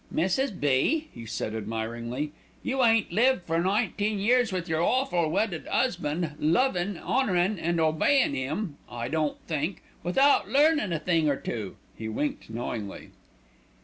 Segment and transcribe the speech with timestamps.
[0.11, 0.59] "Mrs.
[0.59, 2.31] B.," he said admiringly,
[2.63, 8.33] "you 'aven't lived for nineteen years with your awful wedded 'usband, lovin', 'onourin' an' obeyin'
[8.35, 13.11] 'im I don't think without learnin' a thing or two." He winked knowingly.